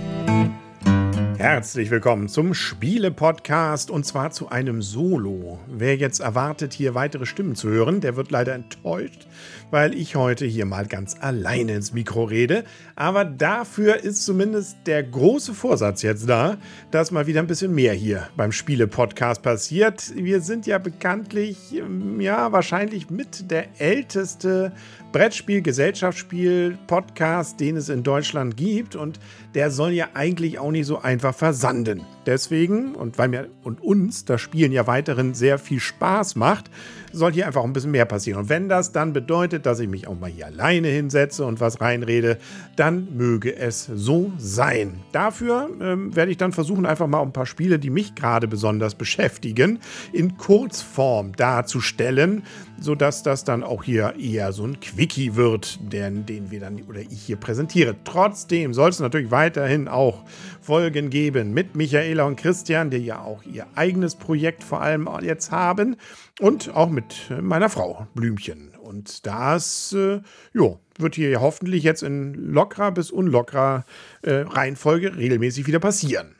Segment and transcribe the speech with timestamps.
[1.37, 5.58] Herzlich willkommen zum Spiele-Podcast und zwar zu einem Solo.
[5.66, 9.27] Wer jetzt erwartet, hier weitere Stimmen zu hören, der wird leider enttäuscht,
[9.71, 12.64] weil ich heute hier mal ganz alleine ins Mikro rede.
[12.95, 16.57] Aber dafür ist zumindest der große Vorsatz jetzt da,
[16.91, 20.13] dass mal wieder ein bisschen mehr hier beim Spiele-Podcast passiert.
[20.14, 21.82] Wir sind ja bekanntlich,
[22.18, 24.73] ja, wahrscheinlich mit der älteste
[25.13, 29.18] Brettspiel, Gesellschaftsspiel, Podcast, den es in Deutschland gibt und
[29.54, 32.03] der soll ja eigentlich auch nicht so einfach versanden.
[32.27, 36.70] Deswegen, und weil mir und uns das Spielen ja weiterhin sehr viel Spaß macht,
[37.16, 38.41] soll hier einfach ein bisschen mehr passieren.
[38.41, 41.80] Und wenn das dann bedeutet, dass ich mich auch mal hier alleine hinsetze und was
[41.80, 42.39] reinrede,
[42.77, 45.00] dann möge es so sein.
[45.12, 48.94] Dafür ähm, werde ich dann versuchen, einfach mal ein paar Spiele, die mich gerade besonders
[48.94, 49.80] beschäftigen,
[50.12, 52.42] in Kurzform darzustellen,
[52.80, 57.01] sodass das dann auch hier eher so ein Quickie wird, den, den wir dann oder
[57.01, 57.97] ich hier präsentiere.
[58.05, 60.25] Trotzdem soll es natürlich weiterhin auch
[60.61, 65.51] Folgen geben mit Michaela und Christian, die ja auch ihr eigenes Projekt vor allem jetzt
[65.51, 65.97] haben
[66.41, 68.70] und auch mit meiner Frau Blümchen.
[68.81, 70.20] Und das äh,
[70.53, 73.84] jo, wird hier hoffentlich jetzt in lockerer bis unlockerer
[74.23, 76.36] äh, Reihenfolge regelmäßig wieder passieren.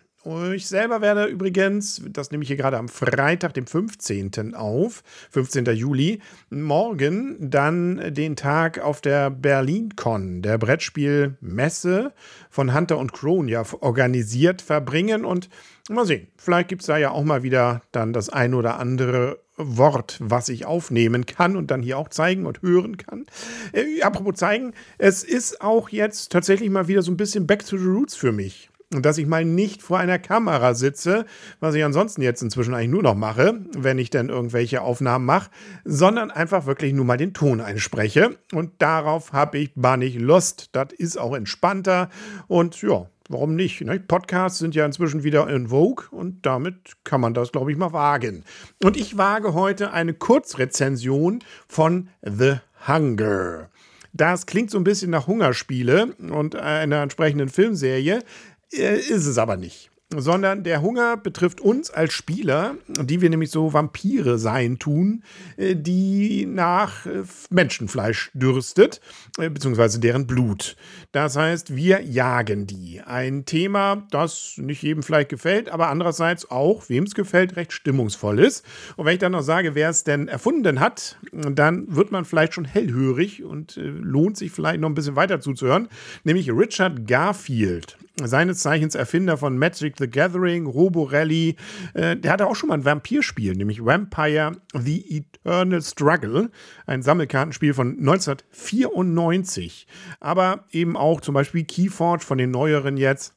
[0.55, 4.57] Ich selber werde übrigens, das nehme ich hier gerade am Freitag, dem 15.
[4.57, 5.67] auf, 15.
[5.67, 12.13] Juli, morgen dann den Tag auf der BerlinCon, der Brettspielmesse
[12.51, 15.49] von Hunter und Crone ja organisiert verbringen und
[15.89, 19.39] mal sehen, vielleicht gibt es da ja auch mal wieder dann das ein oder andere
[19.57, 23.27] Wort, was ich aufnehmen kann und dann hier auch zeigen und hören kann.
[23.73, 27.79] Äh, apropos zeigen, es ist auch jetzt tatsächlich mal wieder so ein bisschen Back to
[27.79, 31.27] the Roots für mich und dass ich mal nicht vor einer Kamera sitze,
[31.59, 35.51] was ich ansonsten jetzt inzwischen eigentlich nur noch mache, wenn ich dann irgendwelche Aufnahmen mache,
[35.85, 38.39] sondern einfach wirklich nur mal den Ton einspreche.
[38.53, 40.71] Und darauf habe ich bannig Lust.
[40.73, 42.11] Das ist auch entspannter
[42.47, 43.81] und ja, warum nicht?
[43.81, 43.99] Ne?
[43.99, 47.93] Podcasts sind ja inzwischen wieder in Vogue und damit kann man das, glaube ich, mal
[47.93, 48.45] wagen.
[48.85, 53.69] Und ich wage heute eine Kurzrezension von The Hunger.
[54.13, 58.23] Das klingt so ein bisschen nach Hungerspiele und einer entsprechenden Filmserie.
[58.73, 63.51] Äh, ist es aber nicht sondern der Hunger betrifft uns als Spieler, die wir nämlich
[63.51, 65.25] so Vampire sein tun,
[65.57, 69.01] äh, die nach äh, Menschenfleisch dürstet,
[69.37, 70.77] beziehungsweise deren Blut.
[71.13, 73.01] Das heißt, wir jagen die.
[73.01, 78.39] Ein Thema, das nicht jedem vielleicht gefällt, aber andererseits auch, wem es gefällt, recht stimmungsvoll
[78.39, 78.65] ist.
[78.97, 82.55] Und wenn ich dann noch sage, wer es denn erfunden hat, dann wird man vielleicht
[82.55, 85.89] schon hellhörig und lohnt sich vielleicht noch ein bisschen weiter zuzuhören,
[86.25, 91.57] nämlich Richard Garfield seines Zeichens Erfinder von Magic the Gathering, Robo Rally.
[91.95, 96.51] Äh, der hatte auch schon mal ein Vampirspiel, nämlich Vampire The Eternal Struggle,
[96.87, 99.87] ein Sammelkartenspiel von 1994.
[100.21, 103.37] Aber eben auch zum Beispiel Keyforge von den neueren jetzt.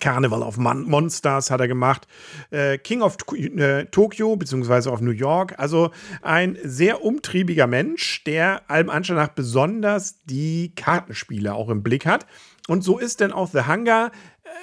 [0.00, 2.06] Carnival of Mon Monsters hat er gemacht.
[2.50, 5.54] Äh, King of äh, Tokyo, beziehungsweise of New York.
[5.58, 5.90] Also
[6.22, 12.26] ein sehr umtriebiger Mensch, der allem Anschein nach besonders die Kartenspiele auch im Blick hat.
[12.66, 14.10] Und so ist denn auch The Hunger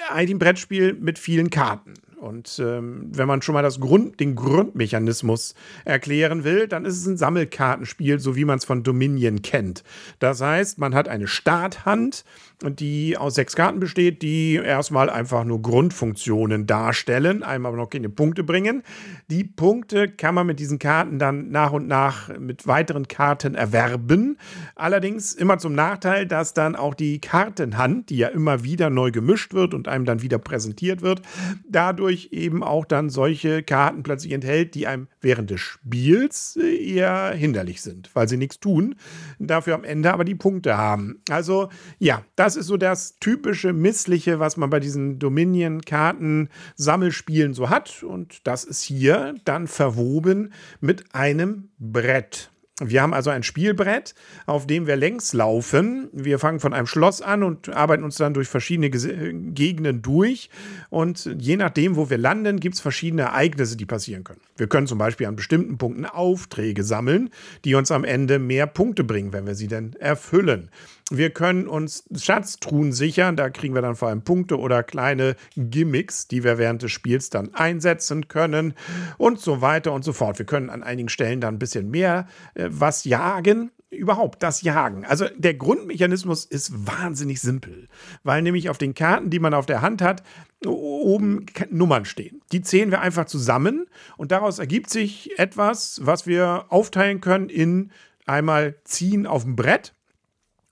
[0.10, 1.94] äh, ein Brettspiel mit vielen Karten.
[2.22, 7.08] Und ähm, wenn man schon mal das Grund, den Grundmechanismus erklären will, dann ist es
[7.08, 9.84] ein Sammelkartenspiel, so wie man es von Dominion kennt.
[10.20, 12.24] Das heißt, man hat eine Starthand,
[12.64, 18.10] die aus sechs Karten besteht, die erstmal einfach nur Grundfunktionen darstellen, einem aber noch keine
[18.10, 18.84] Punkte bringen.
[19.30, 24.38] Die Punkte kann man mit diesen Karten dann nach und nach mit weiteren Karten erwerben.
[24.76, 29.54] Allerdings immer zum Nachteil, dass dann auch die Kartenhand, die ja immer wieder neu gemischt
[29.54, 31.22] wird und einem dann wieder präsentiert wird,
[31.68, 37.82] dadurch eben auch dann solche Karten plötzlich enthält, die einem während des Spiels eher hinderlich
[37.82, 38.96] sind, weil sie nichts tun,
[39.40, 41.22] dafür am Ende aber die Punkte haben.
[41.30, 47.70] Also ja, das das ist so das typische Missliche, was man bei diesen Dominion-Karten-Sammelspielen so
[47.70, 48.04] hat.
[48.04, 50.52] Und das ist hier dann verwoben
[50.82, 52.52] mit einem Brett.
[52.90, 56.10] Wir haben also ein Spielbrett, auf dem wir längs laufen.
[56.12, 60.50] Wir fangen von einem Schloss an und arbeiten uns dann durch verschiedene Gegenden durch.
[60.90, 64.42] Und je nachdem, wo wir landen, gibt es verschiedene Ereignisse, die passieren können.
[64.58, 67.30] Wir können zum Beispiel an bestimmten Punkten Aufträge sammeln,
[67.66, 70.70] die uns am Ende mehr Punkte bringen, wenn wir sie denn erfüllen.
[71.12, 76.30] Wir können uns Schatztruhen sichern, da kriegen wir dann vor allem Punkte oder kleine Gimmicks,
[76.30, 78.74] die wir während des Spiels dann einsetzen können
[79.18, 80.40] und so weiter und so fort.
[80.40, 85.06] Wir können an einigen Stellen dann ein bisschen mehr äh, was jagen überhaupt das Jagen.
[85.06, 87.90] Also der Grundmechanismus ist wahnsinnig simpel,
[88.24, 90.24] weil nämlich auf den Karten, die man auf der Hand hat,
[90.66, 92.42] oben Nummern stehen.
[92.54, 97.92] Die zählen wir einfach zusammen und daraus ergibt sich etwas, was wir aufteilen können in
[98.26, 99.94] einmal ziehen auf dem Brett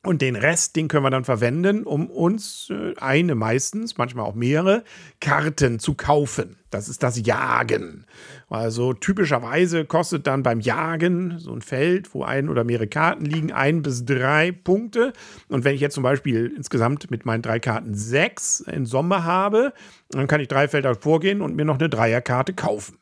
[0.06, 4.34] und den Rest, den können wir dann verwenden, um uns äh, eine meistens, manchmal auch
[4.34, 4.84] mehrere
[5.20, 6.56] Karten zu kaufen.
[6.70, 8.06] Das ist das Jagen.
[8.48, 13.52] Also typischerweise kostet dann beim Jagen so ein Feld, wo ein oder mehrere Karten liegen,
[13.52, 15.12] ein bis drei Punkte.
[15.50, 19.74] Und wenn ich jetzt zum Beispiel insgesamt mit meinen drei Karten sechs in Sommer habe,
[20.10, 23.00] dann kann ich drei Felder vorgehen und mir noch eine Dreierkarte kaufen.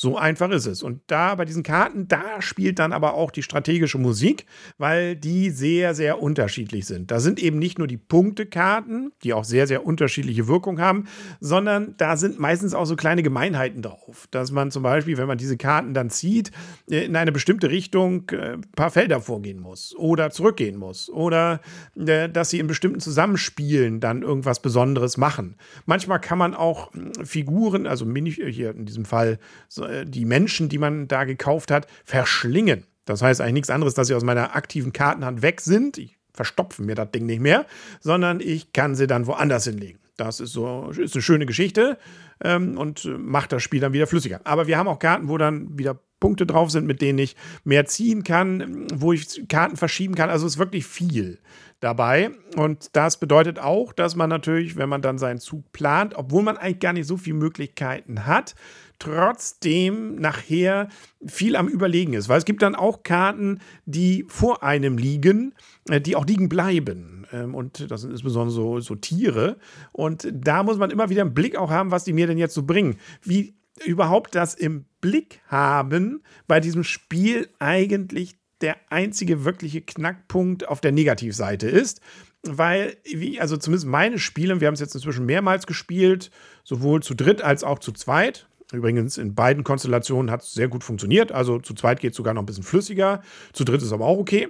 [0.00, 0.84] So einfach ist es.
[0.84, 4.46] Und da bei diesen Karten, da spielt dann aber auch die strategische Musik,
[4.78, 7.10] weil die sehr, sehr unterschiedlich sind.
[7.10, 11.08] Da sind eben nicht nur die Punktekarten, die auch sehr, sehr unterschiedliche Wirkung haben,
[11.40, 14.28] sondern da sind meistens auch so kleine Gemeinheiten drauf.
[14.30, 16.52] Dass man zum Beispiel, wenn man diese Karten dann zieht,
[16.88, 21.60] äh, in eine bestimmte Richtung ein äh, paar Felder vorgehen muss oder zurückgehen muss oder
[21.96, 25.56] äh, dass sie in bestimmten Zusammenspielen dann irgendwas Besonderes machen.
[25.86, 26.92] Manchmal kann man auch
[27.24, 31.86] Figuren, also Mini, hier in diesem Fall so die Menschen, die man da gekauft hat,
[32.04, 32.84] verschlingen.
[33.04, 35.98] Das heißt eigentlich nichts anderes, dass sie aus meiner aktiven Kartenhand weg sind.
[35.98, 37.66] Ich verstopfe mir das Ding nicht mehr,
[38.00, 39.98] sondern ich kann sie dann woanders hinlegen.
[40.16, 41.96] Das ist so ist eine schöne Geschichte
[42.42, 44.40] ähm, und macht das Spiel dann wieder flüssiger.
[44.44, 47.86] Aber wir haben auch Karten, wo dann wieder Punkte drauf sind, mit denen ich mehr
[47.86, 50.30] ziehen kann, wo ich Karten verschieben kann.
[50.30, 51.38] Also es ist wirklich viel
[51.80, 52.30] dabei.
[52.56, 56.56] Und das bedeutet auch, dass man natürlich, wenn man dann seinen Zug plant, obwohl man
[56.56, 58.56] eigentlich gar nicht so viele Möglichkeiten hat,
[58.98, 60.88] trotzdem nachher
[61.24, 62.28] viel am Überlegen ist.
[62.28, 65.54] Weil es gibt dann auch Karten, die vor einem liegen,
[65.88, 67.26] äh, die auch liegen bleiben.
[67.32, 69.58] Ähm, und das sind insbesondere so, so Tiere.
[69.92, 72.54] Und da muss man immer wieder einen Blick auch haben, was die mir denn jetzt
[72.54, 72.96] so bringen.
[73.22, 73.54] Wie
[73.84, 80.92] überhaupt das im Blick haben bei diesem Spiel eigentlich der einzige wirkliche Knackpunkt auf der
[80.92, 82.00] Negativseite ist.
[82.42, 86.30] Weil, wie, also zumindest meine Spiele, wir haben es jetzt inzwischen mehrmals gespielt,
[86.64, 88.47] sowohl zu dritt als auch zu zweit.
[88.72, 91.32] Übrigens, in beiden Konstellationen hat es sehr gut funktioniert.
[91.32, 93.22] Also zu zweit geht es sogar noch ein bisschen flüssiger.
[93.52, 94.48] Zu dritt ist aber auch okay.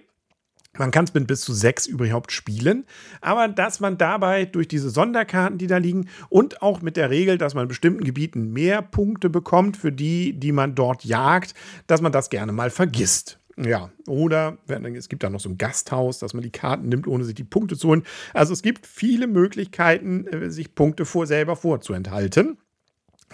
[0.77, 2.85] Man kann es mit bis zu sechs überhaupt spielen.
[3.21, 7.39] Aber dass man dabei durch diese Sonderkarten, die da liegen, und auch mit der Regel,
[7.39, 11.55] dass man in bestimmten Gebieten mehr Punkte bekommt für die, die man dort jagt,
[11.87, 13.39] dass man das gerne mal vergisst.
[13.57, 17.25] Ja, oder es gibt da noch so ein Gasthaus, dass man die Karten nimmt, ohne
[17.25, 18.05] sich die Punkte zu holen.
[18.33, 22.57] Also es gibt viele Möglichkeiten, äh, sich Punkte vor selber vorzuenthalten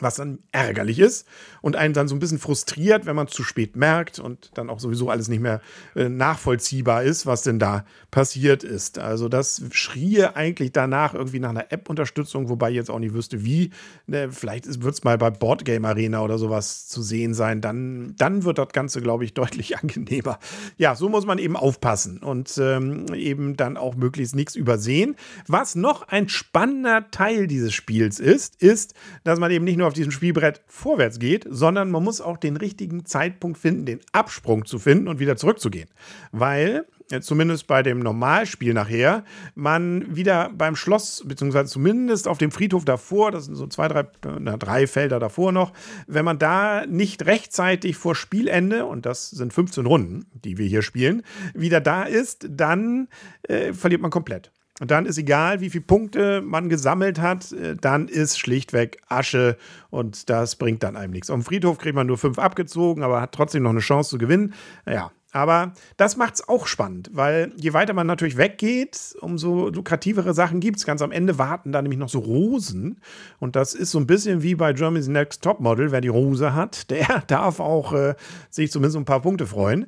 [0.01, 1.27] was dann ärgerlich ist
[1.63, 4.71] und einen dann so ein bisschen frustriert, wenn man es zu spät merkt und dann
[4.71, 5.61] auch sowieso alles nicht mehr
[5.95, 8.99] äh, nachvollziehbar ist, was denn da passiert ist.
[8.99, 13.45] Also das schrie eigentlich danach irgendwie nach einer App-Unterstützung, wobei ich jetzt auch nicht wüsste,
[13.45, 13.71] wie.
[14.07, 17.61] Ne, vielleicht wird es mal bei Boardgame Arena oder sowas zu sehen sein.
[17.61, 20.39] Dann, dann wird das Ganze, glaube ich, deutlich angenehmer.
[20.77, 25.17] Ja, so muss man eben aufpassen und ähm, eben dann auch möglichst nichts übersehen.
[25.47, 28.95] Was noch ein spannender Teil dieses Spiels ist, ist,
[29.25, 32.39] dass man eben nicht nur nur auf diesem Spielbrett vorwärts geht, sondern man muss auch
[32.39, 35.91] den richtigen Zeitpunkt finden, den Absprung zu finden und wieder zurückzugehen.
[36.33, 36.87] Weil
[37.21, 43.31] zumindest bei dem Normalspiel nachher, man wieder beim Schloss, beziehungsweise zumindest auf dem Friedhof davor,
[43.31, 44.07] das sind so zwei, drei,
[44.41, 45.75] na, drei Felder davor noch,
[46.07, 50.81] wenn man da nicht rechtzeitig vor Spielende, und das sind 15 Runden, die wir hier
[50.81, 51.23] spielen,
[51.53, 53.09] wieder da ist, dann
[53.43, 54.51] äh, verliert man komplett.
[54.81, 59.57] Und dann ist egal, wie viele Punkte man gesammelt hat, äh, dann ist schlichtweg Asche
[59.91, 61.31] und das bringt dann einem nichts.
[61.31, 64.19] Auf dem Friedhof kriegt man nur fünf abgezogen, aber hat trotzdem noch eine Chance zu
[64.19, 64.55] gewinnen.
[64.87, 70.33] Ja, aber das macht es auch spannend, weil je weiter man natürlich weggeht, umso lukrativere
[70.33, 70.87] Sachen gibt es.
[70.87, 73.01] Ganz am Ende warten da nämlich noch so Rosen.
[73.41, 75.91] Und das ist so ein bisschen wie bei Germany's Next Top Model.
[75.91, 78.15] Wer die Rose hat, der darf auch äh,
[78.49, 79.87] sich zumindest ein paar Punkte freuen.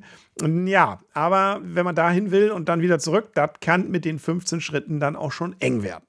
[0.65, 4.59] Ja, aber wenn man dahin will und dann wieder zurück, das kann mit den 15
[4.59, 6.06] Schritten dann auch schon eng werden.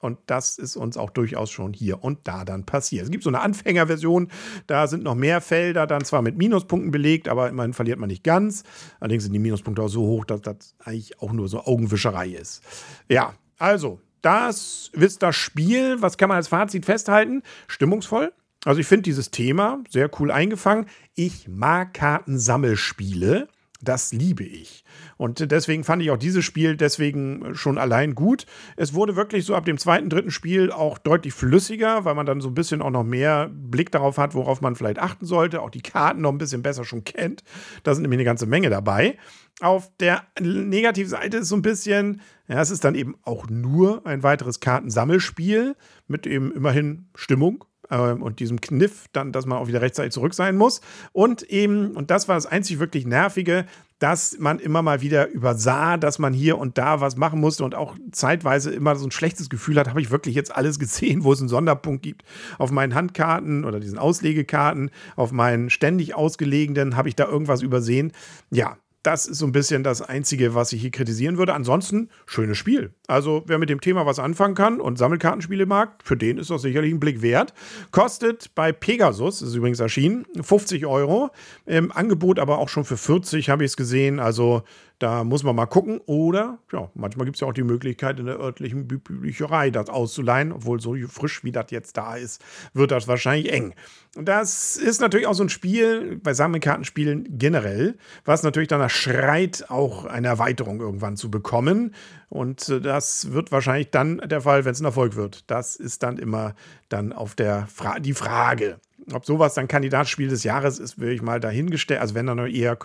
[0.00, 3.04] Und das ist uns auch durchaus schon hier und da dann passiert.
[3.04, 4.28] Es gibt so eine Anfängerversion,
[4.66, 8.24] da sind noch mehr Felder, dann zwar mit Minuspunkten belegt, aber immerhin verliert man nicht
[8.24, 8.62] ganz.
[9.00, 12.62] Allerdings sind die Minuspunkte auch so hoch, dass das eigentlich auch nur so Augenwischerei ist.
[13.08, 16.00] Ja, also, das ist das Spiel.
[16.00, 17.42] Was kann man als Fazit festhalten?
[17.66, 18.32] Stimmungsvoll.
[18.64, 20.86] Also, ich finde dieses Thema sehr cool eingefangen.
[21.14, 23.48] Ich mag Kartensammelspiele.
[23.80, 24.84] Das liebe ich.
[25.16, 28.44] Und deswegen fand ich auch dieses Spiel deswegen schon allein gut.
[28.76, 32.40] Es wurde wirklich so ab dem zweiten, dritten Spiel auch deutlich flüssiger, weil man dann
[32.40, 35.70] so ein bisschen auch noch mehr Blick darauf hat, worauf man vielleicht achten sollte, auch
[35.70, 37.44] die Karten noch ein bisschen besser schon kennt.
[37.84, 39.16] Da sind nämlich eine ganze Menge dabei.
[39.60, 44.24] Auf der Negativseite ist so ein bisschen, ja, es ist dann eben auch nur ein
[44.24, 45.76] weiteres Kartensammelspiel
[46.08, 50.34] mit eben immerhin Stimmung ähm, und diesem Kniff dann, dass man auch wieder rechtzeitig zurück
[50.34, 50.80] sein muss.
[51.12, 53.66] Und eben, und das war das einzig wirklich Nervige,
[53.98, 57.74] dass man immer mal wieder übersah, dass man hier und da was machen musste und
[57.74, 61.32] auch zeitweise immer so ein schlechtes Gefühl hat, habe ich wirklich jetzt alles gesehen, wo
[61.32, 62.22] es einen Sonderpunkt gibt.
[62.58, 68.12] Auf meinen Handkarten oder diesen Auslegekarten, auf meinen ständig ausgelegenen, habe ich da irgendwas übersehen.
[68.50, 71.54] Ja, das ist so ein bisschen das Einzige, was ich hier kritisieren würde.
[71.54, 72.92] Ansonsten, schönes Spiel.
[73.06, 76.62] Also, wer mit dem Thema was anfangen kann und Sammelkartenspiele mag, für den ist das
[76.62, 77.54] sicherlich ein Blick wert.
[77.90, 81.30] Kostet bei Pegasus, ist übrigens erschienen, 50 Euro.
[81.64, 84.18] Im Angebot aber auch schon für 40 habe ich es gesehen.
[84.18, 84.62] Also,
[84.98, 86.00] da muss man mal gucken.
[86.06, 90.52] Oder, ja, manchmal gibt es ja auch die Möglichkeit, in der örtlichen Bücherei das auszuleihen.
[90.52, 92.42] Obwohl so frisch wie das jetzt da ist,
[92.74, 93.74] wird das wahrscheinlich eng.
[94.14, 100.04] Das ist natürlich auch so ein Spiel, bei Sammelkartenspielen generell, was natürlich danach schreit, auch
[100.04, 101.94] eine Erweiterung irgendwann zu bekommen.
[102.28, 105.44] Und äh, das wird wahrscheinlich dann der Fall, wenn es ein Erfolg wird.
[105.50, 106.54] Das ist dann immer
[106.88, 108.80] dann auf der Fra die Frage.
[109.12, 112.00] Ob sowas dann Kandidatspiel des Jahres ist, will ich mal dahingestellt.
[112.00, 112.78] Also wenn dann eher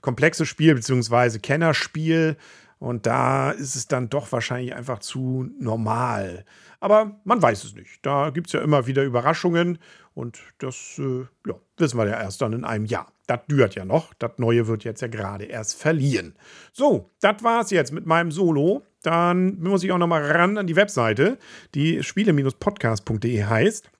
[0.00, 1.38] komplexes Spiel bzw.
[1.38, 2.36] Kennerspiel.
[2.78, 6.46] Und da ist es dann doch wahrscheinlich einfach zu normal.
[6.80, 7.98] Aber man weiß es nicht.
[8.02, 9.78] Da gibt es ja immer wieder Überraschungen.
[10.14, 13.06] Und das äh, ja, wissen wir ja erst dann in einem Jahr.
[13.26, 14.14] Das dürt ja noch.
[14.14, 16.34] Das Neue wird jetzt ja gerade erst verliehen.
[16.72, 18.82] So, das war's jetzt mit meinem Solo.
[19.02, 21.38] Dann muss ich auch noch mal ran an die Webseite,
[21.74, 23.90] die spiele-podcast.de heißt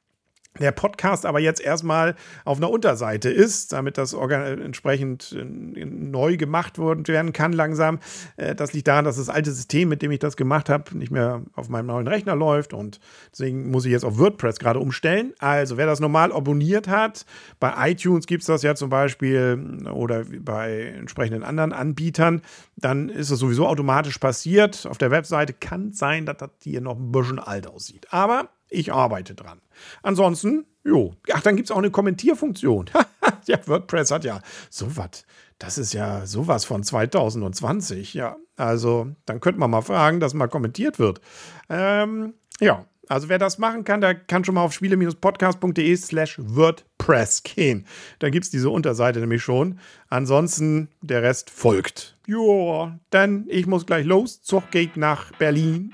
[0.58, 6.78] der Podcast aber jetzt erstmal auf einer Unterseite ist, damit das entsprechend äh, neu gemacht
[6.78, 8.00] werden kann langsam.
[8.36, 11.12] Äh, das liegt daran, dass das alte System, mit dem ich das gemacht habe, nicht
[11.12, 12.98] mehr auf meinem neuen Rechner läuft und
[13.32, 15.34] deswegen muss ich jetzt auf WordPress gerade umstellen.
[15.38, 17.24] Also wer das normal abonniert hat,
[17.60, 22.42] bei iTunes gibt es das ja zum Beispiel oder bei entsprechenden anderen Anbietern,
[22.76, 24.86] dann ist es sowieso automatisch passiert.
[24.86, 28.08] Auf der Webseite kann sein, dass das hier noch ein bisschen alt aussieht.
[28.10, 29.60] Aber ich arbeite dran.
[30.02, 31.14] Ansonsten, jo.
[31.32, 32.86] Ach, dann gibt es auch eine Kommentierfunktion.
[33.46, 35.24] ja, WordPress hat ja sowas.
[35.58, 38.14] Das ist ja sowas von 2020.
[38.14, 41.20] Ja, also dann könnte man mal fragen, dass mal kommentiert wird.
[41.68, 47.42] Ähm, ja, also wer das machen kann, der kann schon mal auf spiele-podcast.de slash WordPress
[47.42, 47.84] gehen.
[48.20, 49.80] Da gibt es diese Unterseite nämlich schon.
[50.08, 52.16] Ansonsten der Rest folgt.
[52.26, 54.42] Joa, dann ich muss gleich los.
[54.42, 55.92] Zug geht nach Berlin.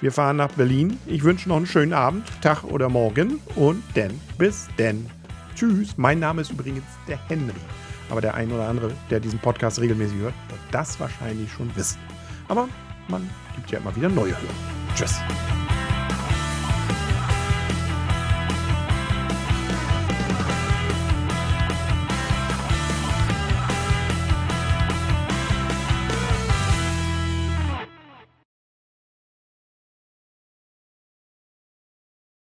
[0.00, 0.98] Wir fahren nach Berlin.
[1.06, 5.06] Ich wünsche noch einen schönen Abend, Tag oder Morgen und dann bis denn.
[5.54, 5.96] Tschüss.
[5.96, 7.54] Mein Name ist übrigens der Henry.
[8.10, 12.00] Aber der ein oder andere, der diesen Podcast regelmäßig hört, wird das wahrscheinlich schon wissen.
[12.48, 12.68] Aber
[13.06, 14.96] man gibt ja immer wieder neue Hörer.
[14.96, 15.14] Tschüss.